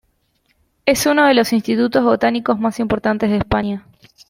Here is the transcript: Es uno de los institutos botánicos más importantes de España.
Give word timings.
Es 0.87 1.05
uno 1.05 1.27
de 1.27 1.35
los 1.35 1.53
institutos 1.53 2.03
botánicos 2.03 2.59
más 2.59 2.79
importantes 2.79 3.29
de 3.29 3.37
España. 3.37 3.85